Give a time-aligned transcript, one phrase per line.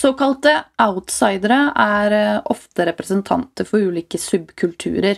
[0.00, 5.16] Såkalte outsidere er eh, ofte representanter for ulike subkulturer.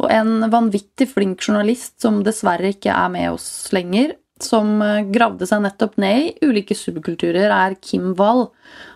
[0.00, 5.46] Og en vanvittig flink journalist som dessverre ikke er med oss lenger, som eh, gravde
[5.50, 8.42] seg nettopp ned i ulike subkulturer, er Kim Wall.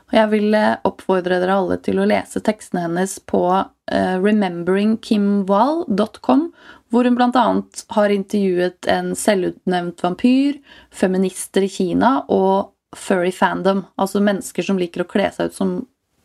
[0.09, 3.43] Og jeg vil eh, oppfordre dere alle til å lese tekstene hennes på
[3.87, 6.41] rememberingkimwall.com,
[6.91, 7.63] hvor hun bl.a.
[7.95, 10.59] har intervjuet en selvutnevnt vampyr,
[10.91, 15.75] feminister i Kina og furry fandom, altså mennesker som liker å kle seg ut som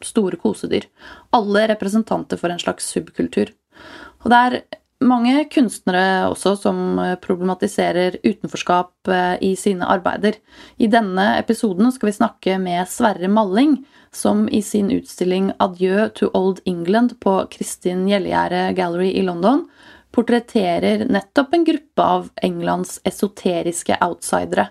[0.05, 0.87] store kosedyr.
[1.35, 3.51] Alle representanter for en slags subkultur.
[4.21, 4.57] Og det er
[5.01, 10.37] mange kunstnere også som eh, problematiserer utenforskap eh, i sine arbeider.
[10.77, 13.79] I denne episoden skal vi snakke med Sverre Malling,
[14.13, 19.65] som i sin utstilling 'Adjø to Old England' på Kristin Gjellegjerde Gallery i London
[20.11, 24.67] portretterer nettopp en gruppe av Englands esoteriske outsidere.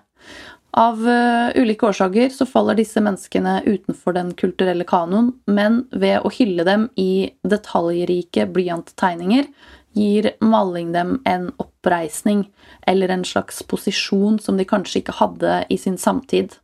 [0.72, 6.30] Av uh, ulike årsaker så faller disse menneskene utenfor den kulturelle kanoen, men ved å
[6.30, 9.48] hylle dem i detaljrike blyanttegninger
[9.98, 12.44] gir maling dem en oppreisning
[12.86, 16.54] eller en slags posisjon som de kanskje ikke hadde i sin samtid.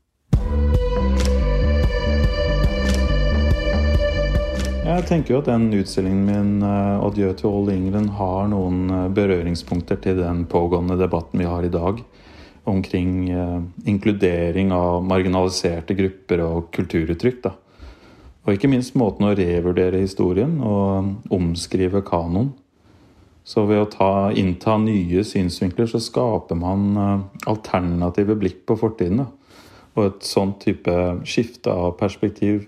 [4.87, 9.09] Jeg tenker jo at den utstillingen min, uh, 'Adjø til Old England', har noen uh,
[9.11, 12.07] berøringspunkter til den pågående debatten vi har i dag
[12.67, 17.41] omkring uh, inkludering av marginaliserte grupper og kulturuttrykk.
[17.47, 17.55] Da.
[18.47, 22.53] Og ikke minst måten å revurdere historien og omskrive kanon
[23.47, 29.23] så ved å ta, innta nye synsvinkler, så skaper man eh, alternative blikk på fortiden.
[29.95, 30.95] Og et sånt type
[31.29, 32.65] skifte av perspektiv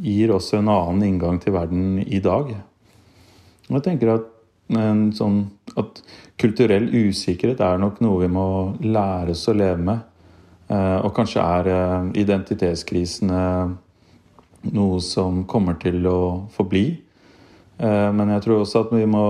[0.00, 2.52] gir også en annen inngang til verden i dag.
[3.70, 4.28] Og jeg tenker at,
[5.16, 5.40] sånn,
[5.80, 6.02] at
[6.40, 8.46] kulturell usikkerhet er nok noe vi må
[8.82, 10.02] lære oss å leve med.
[10.70, 13.44] Eh, og kanskje er eh, identitetskrisene
[14.76, 16.20] noe som kommer til å
[16.54, 16.84] forbli.
[17.80, 19.24] Eh, men jeg tror også at vi må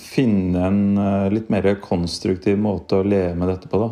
[0.00, 3.80] finne en eh, litt mer konstruktiv måte å leve med dette på.
[3.82, 3.90] da.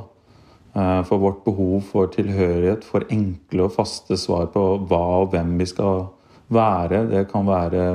[0.78, 5.56] Eh, for vårt behov for tilhørighet, for enkle og faste svar på hva og hvem
[5.59, 6.06] vi skal
[6.54, 7.88] være, det kan være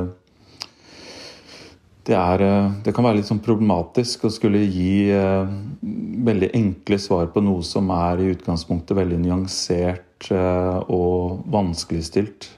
[2.08, 2.44] det, er,
[2.84, 5.08] det kan være litt sånn problematisk å skulle gi
[6.28, 12.50] veldig enkle svar på noe som er i utgangspunktet veldig nyansert og vanskeligstilt.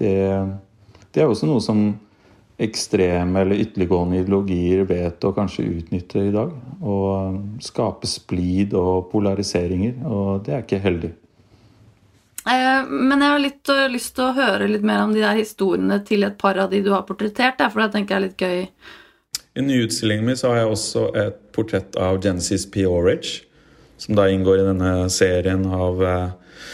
[0.00, 0.14] det
[1.16, 1.78] det er også noe som
[2.60, 6.50] ekstreme eller ytterliggående ideologier vet å kanskje utnytte i dag.
[6.84, 9.96] Og skape splid og polariseringer.
[10.04, 11.14] Og det er ikke heldig.
[12.46, 15.38] Eh, men jeg har litt uh, lyst til å høre litt mer om de der
[15.38, 17.62] historiene til et par av de du har portrettert.
[17.72, 18.94] For det tenker jeg er litt gøy.
[19.56, 22.86] I nyutstillingen min så har jeg også et portrett av Genesis P.
[22.86, 23.42] Orridge.
[23.98, 26.64] Som da inngår i denne serien av uh,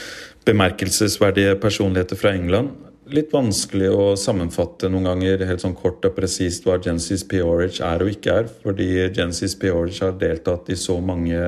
[0.47, 2.72] bemerkelsesverdige personligheter fra England
[3.12, 7.41] litt vanskelig å sammenfatte noen ganger helt sånn kort og presist hva Genesis P.
[7.44, 8.49] Orridge er og ikke er.
[8.65, 9.72] Fordi Genesis P.
[9.72, 11.43] Orridge har deltatt i så mange,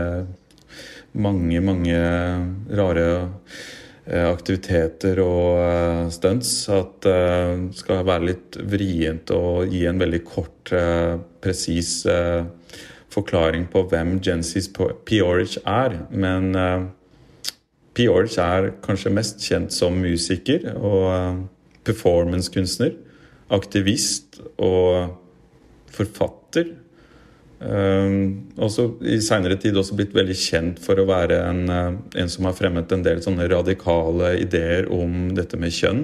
[1.12, 2.02] mange, mange
[2.74, 3.56] rare eh,
[4.04, 10.20] aktiviteter og uh, stunts at det uh, skal være litt vrient å gi en veldig
[10.28, 10.72] kort,
[11.44, 12.04] presis
[13.12, 15.98] forklaring på hvem Genesis Peorich er.
[16.10, 16.56] Men
[17.94, 21.44] Peorich er kanskje mest kjent som musiker og
[21.84, 22.96] performancekunstner,
[23.52, 25.12] aktivist og
[25.94, 26.72] forfatter.
[27.64, 32.30] Um, også I seinere tid også blitt veldig kjent for å være en, uh, en,
[32.30, 36.02] som har fremmet en del sånne radikale ideer om dette med kjønn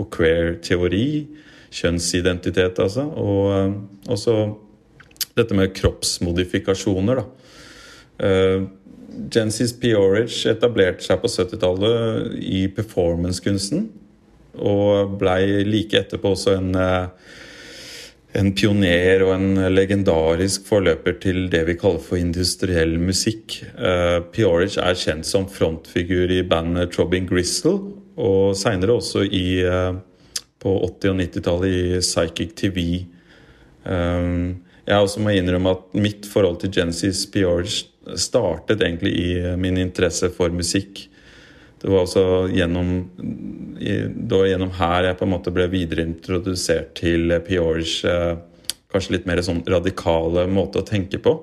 [0.00, 1.08] og queer-teori.
[1.76, 3.04] Kjønnsidentitet, altså.
[3.20, 3.76] Og uh,
[4.12, 4.38] også
[5.36, 7.22] dette med kroppsmodifikasjoner.
[7.22, 7.28] da.
[8.16, 8.66] Uh,
[9.32, 9.92] Jensis P.
[10.50, 13.86] Etablerte seg på 70-tallet i performancekunsten.
[14.56, 17.08] Og blei like etterpå også en, eh,
[18.36, 23.58] en pioner og en legendarisk forløper til det vi kaller for industriell musikk.
[23.78, 27.78] Uh, Peorage er kjent som frontfigur i bandet Trobin Gristle,
[28.16, 29.96] og seinere også i, uh,
[30.62, 32.86] på 80- og 90-tallet i Psychic TV.
[33.84, 37.84] Um, jeg også må innrømme at mitt forhold til Genesis Pioric
[38.20, 41.06] startet egentlig i min interesse for musikk.
[41.86, 42.88] Det var også gjennom,
[43.78, 48.32] det var gjennom her jeg på en måte ble videreintrodusert til Piorge eh,
[48.90, 51.36] kanskje litt mer sånn radikale måte å tenke på.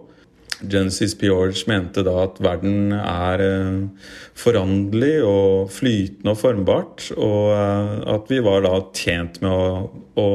[0.60, 7.96] Genesis Piorge mente da at verden er eh, foranderlig og flytende og formbart, og eh,
[8.18, 9.88] at vi var da tjent med å,
[10.20, 10.30] å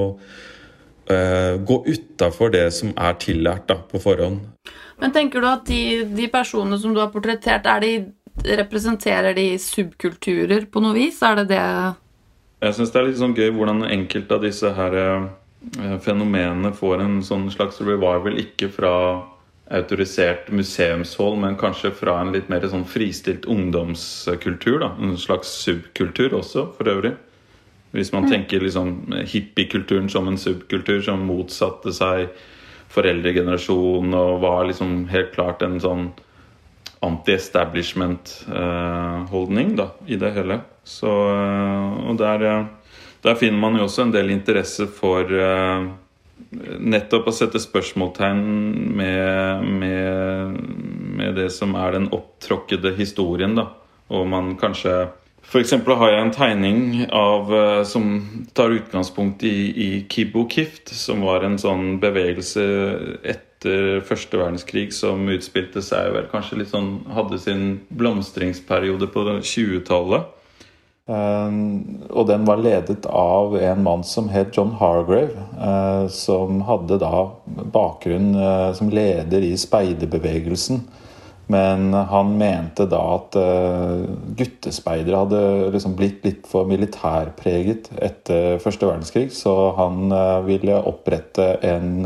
[1.69, 4.41] gå utafor det som er tillært da, på forhånd.
[4.99, 7.93] Men tenker du at de, de personene som du har portrettert, er de
[8.45, 11.23] Representerer de subkulturer på noe vis?
[11.23, 11.65] Er det det
[12.63, 15.27] Jeg syns det er litt sånn gøy hvordan enkelte av disse her eh,
[16.03, 18.95] fenomenene får en sånn slags revival, ikke fra
[19.69, 24.79] autorisert museumshold, men kanskje fra en litt mer sånn fristilt ungdomskultur.
[24.81, 27.17] da, En slags subkultur også, for øvrig.
[27.93, 32.29] Hvis man tenker liksom hippiekulturen som en subkultur som motsatte seg
[32.93, 36.11] foreldregenerasjonen og var liksom helt klart en sånn
[37.05, 40.61] anti-establishment-holdning da, i det hele.
[40.85, 42.67] Så, og der,
[43.23, 45.25] der, finner man jo også en del interesse for
[46.79, 48.43] nettopp å sette spørsmålstegn
[48.97, 50.57] med, med,
[51.19, 53.55] med, det som er den opptråkkede historien.
[53.59, 53.65] da,
[54.09, 55.09] Og man kanskje
[55.49, 55.71] F.eks.
[55.73, 58.19] har jeg en tegning av, eh, som
[58.53, 62.65] tar utgangspunkt i, i Kibo Kift, som var en sånn bevegelse
[63.23, 63.48] etter
[64.07, 70.35] første verdenskrig som utspilte seg vel kanskje litt sånn Hadde sin blomstringsperiode på 20-tallet.
[71.09, 76.99] Um, og den var ledet av en mann som het John Hargrave, uh, som hadde
[77.01, 77.23] da
[77.73, 80.83] bakgrunn uh, som leder i speiderbevegelsen.
[81.49, 84.05] Men han mente da at uh,
[84.37, 85.43] guttespeidere hadde
[85.73, 90.13] liksom blitt litt for militærpreget etter første verdenskrig, så han
[90.45, 92.05] ville opprette en,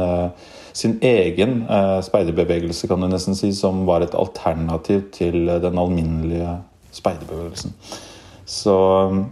[0.70, 1.64] sin egen
[2.06, 6.56] speiderbevegelse, kan du nesten si, som var et alternativ til den alminnelige
[6.94, 7.74] speiderbevegelsen.
[8.46, 8.76] Så
[9.10, 9.24] um,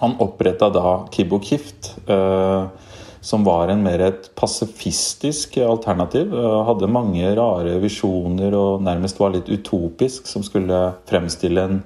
[0.00, 2.68] han oppretta da Kibo Kift, uh,
[3.26, 6.30] som var en mer et pasifistisk alternativ.
[6.30, 11.80] Uh, hadde mange rare visjoner og nærmest var litt utopisk, som skulle fremstille en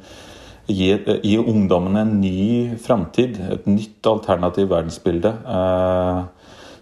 [0.70, 0.92] Gi,
[1.26, 5.32] gi ungdommen en ny framtid, et nytt alternativ verdensbilde.
[5.42, 6.20] Eh,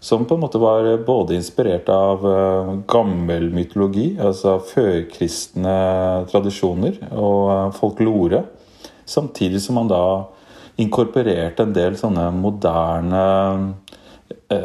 [0.01, 5.79] som på en måte var både inspirert av eh, gammel mytologi, altså førkristne
[6.31, 8.45] tradisjoner, og eh, folklore.
[9.09, 10.03] Samtidig som man da
[10.79, 13.98] inkorporerte en del sånne moderne, eh,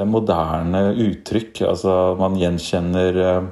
[0.06, 1.64] moderne uttrykk.
[1.70, 3.44] Altså man gjenkjenner eh,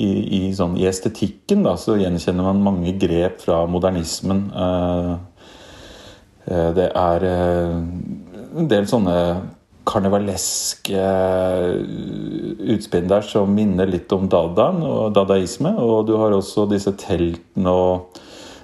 [0.00, 4.46] i, i, sånn, i, estetikken da, så gjenkjenner man mange grep fra modernismen.
[4.54, 5.12] Eh,
[6.50, 9.16] det er en del sånne
[9.86, 11.02] karnevaleske
[12.74, 15.76] utspinn der som minner litt om dadaen og dadaisme.
[15.78, 18.20] Og du har også disse teltene og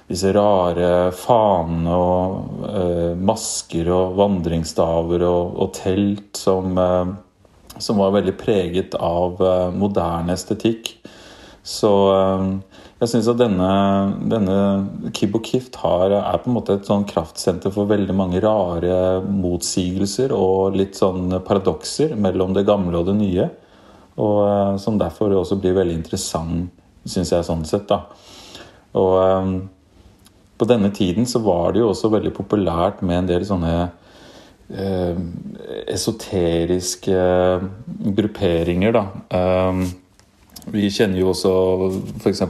[0.07, 7.11] disse rare fanene og eh, masker og vandringsstaver og, og telt som, eh,
[7.75, 10.93] som, var veldig preget av eh, moderne estetikk.
[11.67, 12.47] Så eh,
[13.01, 13.69] jeg syns at denne,
[14.31, 19.19] denne Kibbo Kift har, er på en måte et sånn kraftsenter for veldig mange rare
[19.27, 23.51] motsigelser og litt sånn paradokser mellom det gamle og det nye.
[24.23, 26.71] Og eh, som derfor også blir veldig interessant,
[27.03, 27.91] syns jeg, sånn sett.
[27.91, 28.05] da.
[28.97, 29.57] Og eh,
[30.57, 33.73] på denne tiden så var det jo også veldig populært med en del sånne
[34.73, 35.19] eh,
[35.93, 37.65] esoteriske eh,
[38.17, 39.05] grupperinger, da.
[39.37, 39.87] Eh,
[40.67, 41.51] vi kjenner jo også
[42.19, 42.41] f.eks.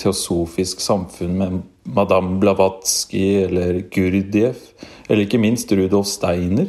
[0.00, 4.66] Teosofisk samfunn med Madame Blavatsky eller Gurdjieff.
[5.08, 6.68] Eller ikke minst Rudolf Steiner.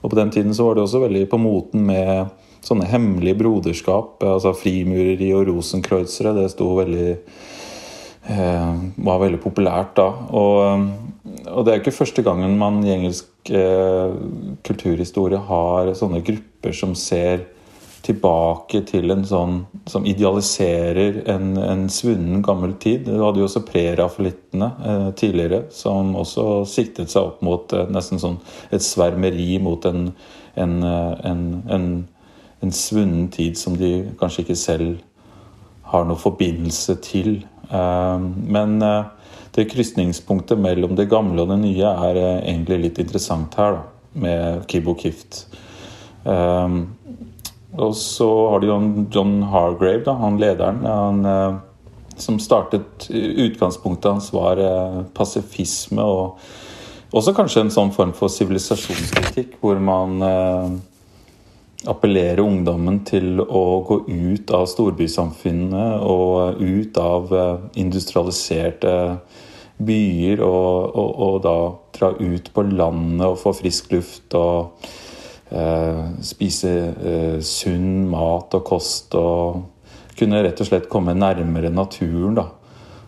[0.00, 2.30] Og på den tiden så var det også veldig på moten med
[2.64, 4.22] sånne hemmelige broderskap.
[4.24, 6.32] altså Frimureri og rosenkreuzere.
[6.38, 7.10] Det sto veldig
[8.30, 10.06] var veldig populært da.
[10.36, 10.84] Og,
[11.48, 14.12] og, det er ikke første gangen man i engelsk eh,
[14.66, 17.46] kulturhistorie har sånne grupper som ser
[18.04, 19.56] tilbake til en sånn
[19.90, 23.04] som idealiserer en, en svunnen gammel tid.
[23.06, 28.22] Du hadde jo også prerafalittene eh, tidligere, som også siktet seg opp mot eh, nesten
[28.22, 28.40] sånn
[28.72, 30.10] et svermeri mot en,
[30.56, 31.86] en, eh, en,
[32.64, 34.98] en svunnen tid som de kanskje ikke selv
[35.90, 37.40] har noen forbindelse til.
[37.70, 39.04] Ehm, men eh,
[39.50, 43.82] det krysningspunktet mellom det gamle og det nye er eh, egentlig litt interessant her, da,
[44.20, 45.44] med Kibo Kift.
[46.26, 46.82] Ehm,
[47.78, 48.70] og så har de
[49.14, 50.82] John Hargrave, da, han lederen.
[50.86, 51.58] Han, eh,
[52.20, 54.58] som startet Utgangspunktet hans var
[55.16, 56.42] pasifisme og
[57.16, 60.20] også kanskje en sånn form for sivilisasjonskritikk, hvor man
[61.88, 68.92] appellere ungdommen til å gå ut av storbysamfunnet og ut av eh, industrialiserte
[69.80, 71.56] byer, og, og, og da
[71.96, 74.84] dra ut på landet og få frisk luft og
[75.48, 79.62] eh, spise eh, sunn mat og kost og
[80.20, 82.36] kunne rett og slett komme nærmere naturen.
[82.36, 82.50] da.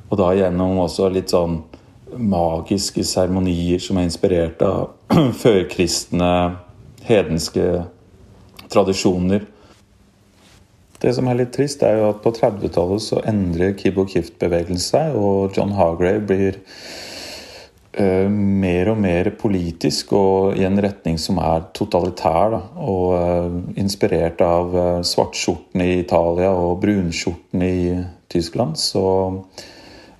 [0.08, 1.60] Og da gjennom også litt sånn
[2.12, 4.94] magiske seremonier som er inspirert av
[5.42, 6.32] førkristne,
[7.04, 7.82] hedenske
[8.72, 9.46] tradisjoner.
[11.02, 15.16] Det som er litt trist, er jo at på 30-tallet så endrer Kibbo Kift-bevegelsen seg,
[15.18, 16.58] og John Hargrave blir
[17.98, 22.54] uh, mer og mer politisk og i en retning som er totalitær.
[22.54, 27.92] Da, og uh, inspirert av uh, svartskjortene i Italia og brunskjortene i
[28.32, 28.78] Tyskland.
[28.78, 29.04] Så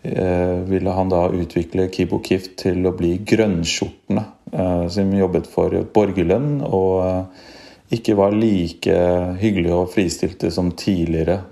[0.03, 4.25] ville han da utvikle Kibo Kift til å bli grønnskjortene,
[4.91, 6.57] som jobbet for borgerlønn.
[6.67, 7.37] og
[7.93, 8.97] ikke var like
[9.41, 11.43] hyggelige og fristilte som tidligere.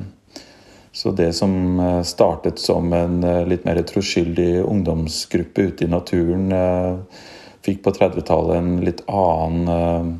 [0.92, 6.50] Så det som eh, startet som en eh, litt mer troskyldig ungdomsgruppe ute i naturen,
[6.52, 7.20] eh,
[7.64, 10.18] fikk på 30-tallet en litt annen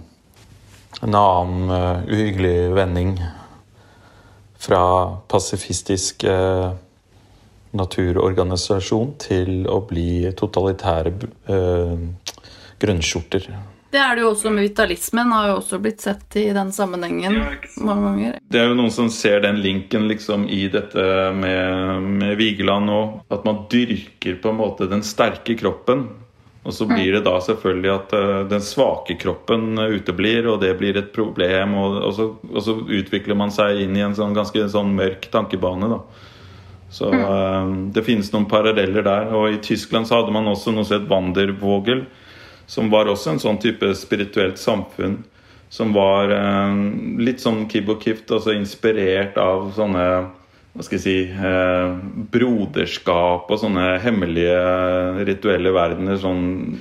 [1.01, 1.71] En annen
[2.13, 3.15] uhyggelig vending.
[4.61, 4.83] Fra
[5.33, 6.27] pasifistisk
[7.73, 11.15] naturorganisasjon til å bli totalitære
[12.85, 13.49] grønnskjorter.
[13.91, 17.41] Det er det jo også med vitalismen, har jo også blitt sett i den sammenhengen
[17.41, 17.49] ja,
[17.83, 18.37] mange ganger.
[18.47, 23.17] Det er jo noen som ser den linken liksom i dette med, med Vigeland òg.
[23.35, 26.07] at man dyrker på en måte den sterke kroppen.
[26.63, 30.99] Og så blir det da selvfølgelig at uh, den svake kroppen uteblir, og det blir
[31.01, 31.75] et problem.
[31.81, 35.31] Og, og, så, og så, utvikler man seg inn i en sånn ganske sånn mørk
[35.33, 35.89] tankebane.
[35.91, 36.03] da.
[36.93, 39.33] Så uh, det finnes noen paralleller der.
[39.35, 42.05] Og i Tyskland så hadde man også noe som het Wandervogel
[42.71, 45.21] som var også en sånn type spirituelt samfunn.
[45.71, 46.77] Som var eh,
[47.23, 50.07] litt sånn Kib og Kift, altså inspirert av sånne
[50.71, 51.93] hva skal jeg si eh,
[52.31, 56.19] broderskap og sånne hemmelige rituelle verdener.
[56.23, 56.79] sånn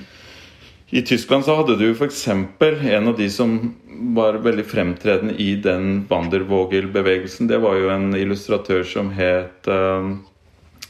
[0.90, 2.24] i Tyskland så hadde du f.eks.
[2.26, 3.76] en av de som
[4.16, 7.46] var veldig fremtredende i den Wandervogel-bevegelsen.
[7.46, 10.16] Det var jo en illustratør som het uh,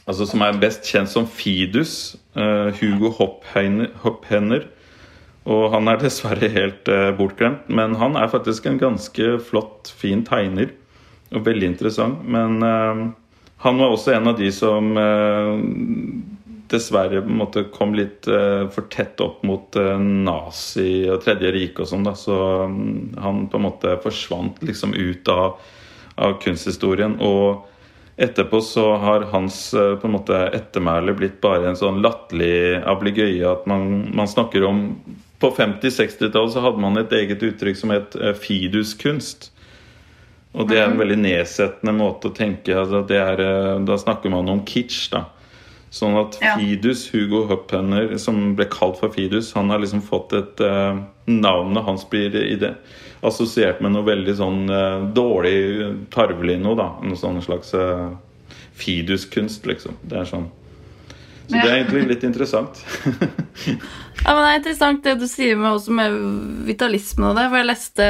[0.09, 2.17] Altså som er best kjent som Fidus.
[2.33, 4.65] Uh, Hugo Hopphenner.
[5.49, 10.21] Og han er dessverre helt uh, bortglemt, men han er faktisk en ganske flott, fin
[10.27, 10.69] tegner.
[11.31, 12.21] Og veldig interessant.
[12.27, 13.07] Men uh,
[13.65, 15.57] han var også en av de som uh,
[16.71, 18.23] dessverre på en måte kom litt
[18.71, 22.07] for tett opp mot nazi og Tredje rike og sånn.
[22.15, 25.57] Så um, han på en måte forsvant liksom ut av,
[26.15, 27.17] av kunsthistorien.
[27.19, 27.67] og
[28.21, 33.43] Etterpå så har hans på en måte ettermæle blitt bare en sånn latterlig abligøye.
[33.51, 34.85] At man, man snakker om
[35.41, 39.49] på 50-60-tallet så hadde man et eget uttrykk som het eh, fiduskunst.
[40.51, 41.03] Og det er en mhm.
[41.03, 45.09] veldig nedsettende måte å tenke altså er, eh, Da snakker man om kitsch.
[45.13, 45.25] da
[45.91, 50.61] Sånn at Fidus, Hugo Huppenner, som ble kalt for Fidus, han har liksom fått et
[50.63, 52.71] uh, Navnet hans blir i det
[53.27, 56.87] assosiert med noe veldig sånn uh, dårlig, tarvelig noe, da.
[57.03, 58.07] Noe sånn slags uh,
[58.79, 59.99] Fidus-kunst, liksom.
[60.07, 60.47] Det er sånn
[61.51, 62.79] så det er egentlig litt interessant.
[63.65, 66.15] ja, men Det er interessant det du sier med, også med
[66.69, 67.49] vitalismen og det.
[67.49, 68.07] For jeg leste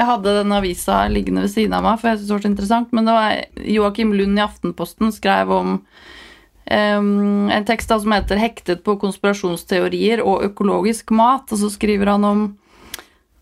[0.00, 2.50] Jeg hadde den avisa liggende ved siden av meg, for jeg synes det var så
[2.54, 2.94] interessant.
[2.96, 8.40] Men det var Joakim Lund i Aftenposten skrev om um, en tekst da, som heter
[8.40, 11.52] 'Hektet på konspirasjonsteorier og økologisk mat'.
[11.52, 12.48] Og så skriver han om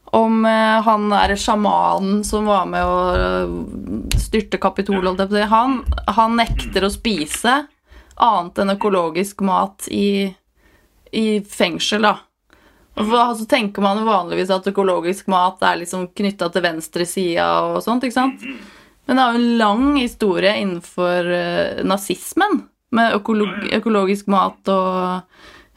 [0.08, 5.04] om uh, han er sjamanen som var med å uh, styrte Kapitol.
[5.52, 5.82] Han,
[6.16, 7.66] han nekter å spise
[8.24, 10.28] annet enn økologisk mat i,
[11.12, 12.16] i fengsel, da.
[12.98, 18.06] Og så tenker man vanligvis at økologisk mat er liksom knytta til venstresida og sånt,
[18.06, 18.42] ikke sant?
[19.06, 22.64] Men det er jo en lang historie innenfor uh, nazismen
[22.96, 25.22] med økolog økologisk mat og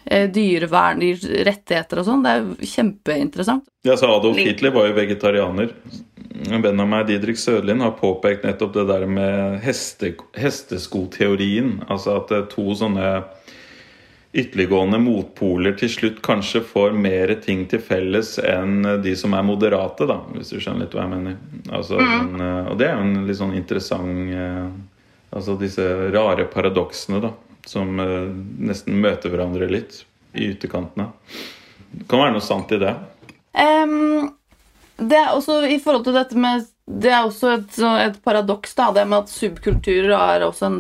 [0.05, 1.03] dyrevern,
[1.45, 2.23] rettigheter og sånn.
[2.25, 3.67] Det er kjempeinteressant.
[3.87, 5.75] Ja, så Adolf Hitler var jo vegetarianer.
[6.49, 11.79] En venn av meg, Didrik Sødlin, har påpekt nettopp det der med heste, hesteskoteorien.
[11.91, 13.19] Altså at to sånne
[14.31, 20.07] ytterliggående motpoler til slutt kanskje får mer ting til felles enn de som er moderate,
[20.07, 21.35] da, hvis du skjønner litt hva jeg mener.
[21.67, 22.13] Altså, mm.
[22.31, 24.63] men, og det er jo en litt sånn interessant eh,
[25.31, 27.29] Altså disse rare paradoksene, da,
[27.67, 28.29] som eh,
[28.67, 30.01] nesten møter hverandre litt
[30.33, 31.09] i ytterkantene.
[31.91, 32.93] Det kan være noe sant i det.
[33.51, 34.31] Um,
[35.01, 38.91] det er også i forhold til dette med Det er også et, et paradoks, da,
[38.95, 40.79] det med at subkulturer har også en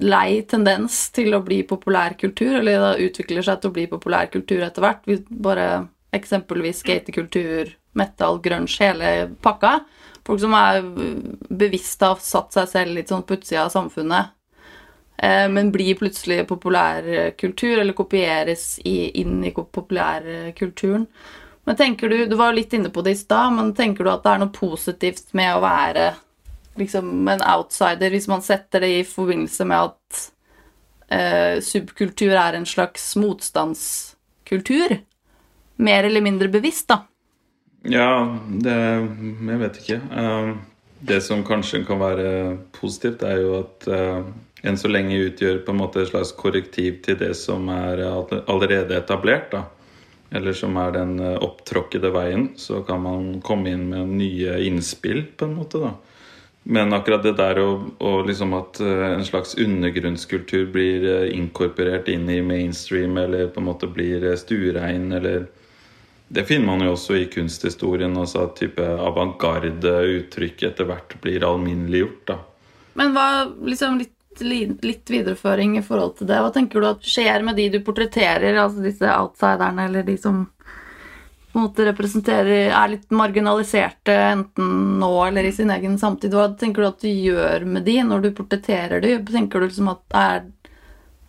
[0.00, 4.84] lei tendens til å bli populærkultur, eller det utvikler seg til å bli populærkultur etter
[4.84, 5.02] hvert.
[5.04, 5.66] Vi bare
[6.16, 9.80] eksempelvis skatekultur, metal, grunge, hele pakka.
[10.26, 10.80] Folk som er
[11.50, 14.32] bevisst har satt seg selv litt sånn på utsida av samfunnet,
[15.20, 21.04] men blir plutselig populærkultur, eller kopieres inn i populærkulturen.
[21.68, 24.24] Men tenker du, Du var litt inne på det i stad, men tenker du at
[24.24, 26.06] det er noe positivt med å være
[26.80, 30.22] liksom en outsider, hvis man setter det i forbindelse med at
[31.12, 34.96] eh, subkultur er en slags motstandskultur?
[35.80, 37.02] Mer eller mindre bevisst, da?
[37.88, 40.00] Ja, det Jeg vet ikke.
[41.00, 43.88] Det som kanskje kan være positivt, er jo at
[44.62, 48.96] enn så lenge utgjør på en måte et slags korrektiv til det som er allerede
[48.98, 49.50] etablert.
[49.52, 49.64] da.
[50.30, 52.50] Eller som er den uh, opptråkkede veien.
[52.56, 55.80] Så kan man komme inn med nye innspill, på en måte.
[55.82, 55.94] da.
[56.62, 62.42] Men akkurat det der og, liksom at uh, en slags undergrunnskultur blir inkorporert inn i
[62.42, 65.48] mainstream, eller på en måte blir stuerein, eller
[66.30, 68.14] det finner man jo også i kunsthistorien.
[68.16, 72.22] altså At type avantgarde uttrykk etter hvert blir alminneliggjort.
[72.28, 72.38] da.
[72.94, 73.26] Men hva,
[73.66, 76.38] liksom litt, litt, videreføring i forhold til det.
[76.42, 80.44] Hva tenker du at skjer med de du portretterer, altså disse outsiderne, eller de som
[81.50, 86.34] på en måte representerer, er litt marginaliserte enten nå eller i sin egen samtid?
[86.36, 89.16] Hva tenker du at du gjør med de når du portretterer de?
[89.26, 90.46] Tenker du liksom at er,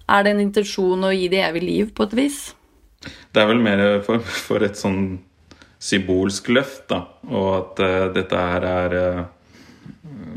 [0.05, 2.39] er det en intensjon å gi de evig liv, på et vis?
[3.33, 5.17] Det er vel mer for, for et sånn
[5.81, 7.01] symbolsk løft, da.
[7.31, 9.23] Og at uh, dette her er uh,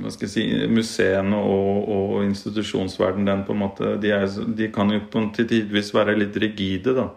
[0.01, 4.71] hva skal jeg si, Museene og, og institusjonsverden den på en måte, de, er, de
[4.75, 6.97] kan jo en tidvis være litt rigide.
[6.97, 7.09] da.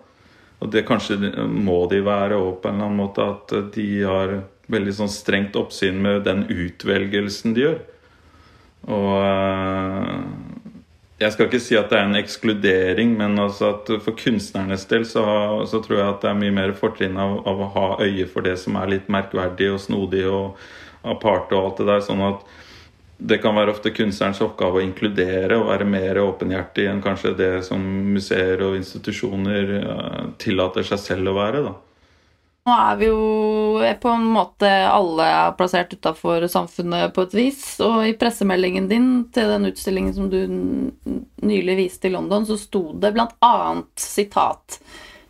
[0.57, 3.27] Og det kanskje må de være òg på en eller annen måte.
[3.35, 4.39] At de har
[4.71, 7.77] veldig sånn strengt oppsyn med den utvelgelsen de gjør.
[8.87, 10.23] Og uh,
[11.17, 15.05] jeg skal ikke si at det er en ekskludering, men altså at for kunstnernes del
[15.09, 15.23] så,
[15.65, 18.45] så, tror jeg at det er mye mer fortrinn av, av, å ha øye for
[18.45, 20.59] det som er litt merkverdig og snodig og
[21.11, 22.05] aparte og alt det der.
[22.05, 22.45] sånn at
[23.17, 27.51] det kan være ofte kunstnerens oppgave å inkludere og være mer åpenhjertig enn kanskje det
[27.65, 27.81] som
[28.13, 31.63] museer og institusjoner uh, tillater seg selv å være.
[31.65, 31.73] da.
[32.67, 37.61] Nå er vi jo på en måte alle plassert utafor samfunnet på et vis.
[37.81, 40.41] Og i pressemeldingen din til den utstillingen som du
[41.47, 44.81] nylig viste i London, så sto det blant annet sitat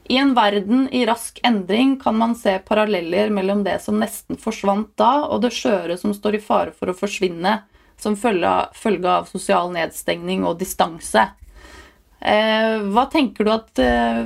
[0.09, 4.93] i en verden i rask endring kan man se paralleller mellom det som nesten forsvant
[4.99, 7.57] da, og det skjøre som står i fare for å forsvinne
[7.99, 11.25] som følge av sosial nedstengning og distanse.
[12.19, 14.23] Eh, hva tenker du at eh,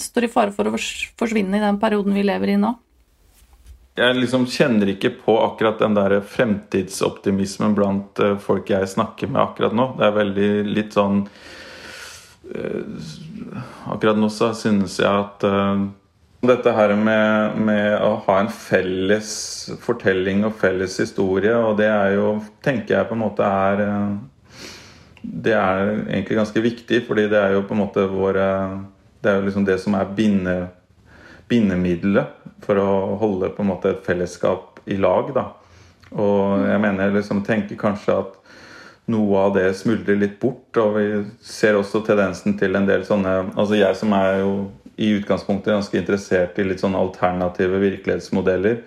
[0.00, 2.72] står i fare for å forsvinne i den perioden vi lever i nå?
[3.96, 9.42] Jeg liksom kjenner ikke på akkurat den der fremtidsoptimismen blant eh, folk jeg snakker med
[9.42, 9.90] akkurat nå.
[9.98, 11.22] Det er veldig litt sånn
[13.90, 15.46] Akkurat nå så synes jeg at
[16.46, 19.30] dette her med, med, å ha en felles
[19.82, 23.82] fortelling og felles historie, og det er jo, tenker jeg på en måte er
[25.26, 28.48] det er egentlig ganske viktig, fordi det er jo på en måte våre
[29.22, 30.54] Det er jo liksom det som er binde,
[31.48, 35.32] bindemiddelet for å holde på en måte et fellesskap i lag.
[35.34, 35.48] da.
[36.14, 38.36] Og jeg mener liksom tenker kanskje at
[39.12, 40.76] noe av det smuldrer litt bort.
[40.82, 41.06] Og vi
[41.44, 44.52] ser også tendensen til en del sånne Altså jeg som er jo
[44.96, 48.78] i utgangspunktet ganske interessert i litt sånne alternative virkelighetsmodeller,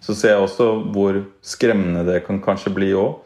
[0.00, 3.18] så ser jeg også hvor skremmende det kan kanskje bli òg.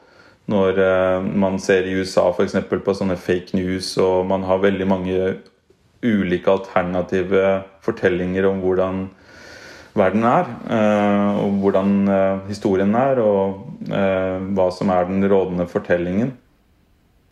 [0.51, 2.57] Når eh, man ser i USA f.eks.
[2.69, 5.21] på sånne fake news, og man har veldig mange
[6.05, 9.07] ulike alternative fortellinger om hvordan
[9.99, 10.49] verden er.
[10.77, 16.31] Eh, og hvordan eh, historien er, og hva som er den rådende fortellingen.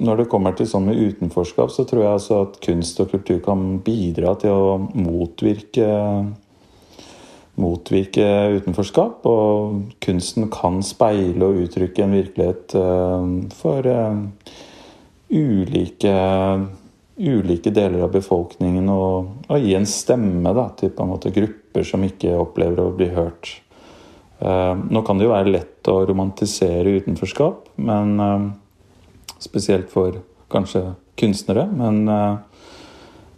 [0.03, 3.39] Når det kommer til sånn med utenforskap, så tror jeg altså at kunst og kultur
[3.45, 5.87] kan bidra til å motvirke
[7.61, 8.27] motvirke
[8.59, 9.27] utenforskap.
[9.29, 13.27] Og kunsten kan speile og uttrykke en virkelighet eh,
[13.59, 14.23] for eh,
[15.33, 16.15] ulike,
[17.19, 18.89] ulike deler av befolkningen.
[18.93, 21.35] Og, og, gi en stemme da, til på en måte
[21.73, 23.61] grupper som ikke opplever å bli hørt.
[24.41, 28.53] Eh, nå kan det jo være lett å romantisere utenforskap, men
[29.43, 30.21] spesielt for
[30.53, 31.67] kanskje kunstnere.
[31.73, 32.07] men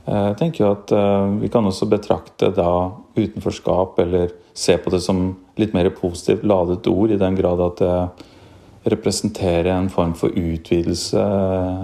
[0.05, 2.69] Eh, jeg tenker jo at eh, vi kan også betrakte da
[3.17, 5.27] utenforskap, eller se på det som
[5.61, 7.97] litt mer positivt ladet ord, i den grad at det
[8.93, 11.21] representerer en form for utvidelse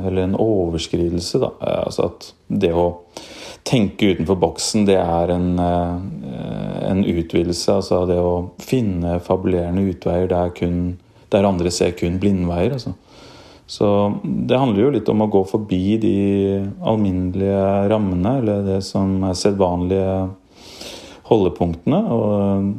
[0.04, 1.40] eller en overskridelse.
[1.40, 1.54] Da.
[1.64, 2.90] Eh, altså at det å
[3.70, 7.76] tenke utenfor boksen, det er en, en utvidelse.
[7.78, 10.98] Altså det å finne fabulerende utveier der, kun,
[11.30, 12.74] der andre ser kun blindveier.
[12.74, 12.96] Altså.
[13.70, 13.86] Så
[14.24, 16.14] det handler jo litt om å gå forbi de
[16.82, 20.14] alminnelige rammene, eller det som er sedvanlige
[21.30, 22.00] holdepunktene.
[22.10, 22.72] Og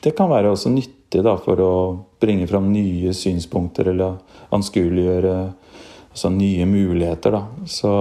[0.00, 1.74] det kan være også nyttig da, for å
[2.20, 4.16] bringe fram nye synspunkter eller
[4.56, 5.36] anskueliggjøre
[6.08, 7.36] altså nye muligheter.
[7.36, 7.68] Da.
[7.68, 7.92] Så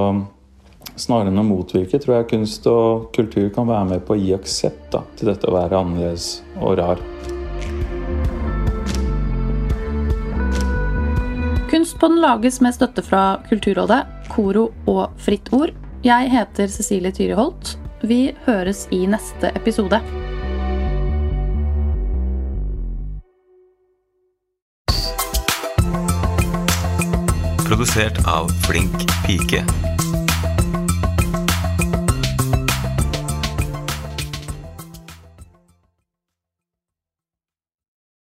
[0.96, 4.34] snarere enn å motvirke, tror jeg kunst og kultur kan være med på å gi
[4.38, 6.30] aksept da, til dette å være annerledes
[6.62, 7.02] og rar.
[11.68, 14.00] Kunstpodden lages med støtte fra Kulturrådet,
[14.32, 15.76] Koro og Fritt Ord.
[16.06, 17.76] Jeg heter Cecilie Tyriholt.
[18.08, 20.00] Vi høres i neste episode.
[27.68, 29.66] Produsert av Flink pike.